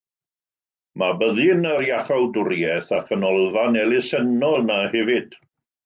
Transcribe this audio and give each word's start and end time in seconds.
Mae 1.01 1.13
Byddin 1.19 1.61
yr 1.73 1.85
Iachawdwriaeth 1.89 2.91
a 2.99 3.05
chanolfan 3.13 3.81
elusennol 3.87 4.61
yno 4.65 4.81
hefyd. 4.99 5.43